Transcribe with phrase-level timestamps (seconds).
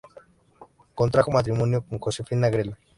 [0.95, 2.75] Contrajo matrimonio con Josefina Grela.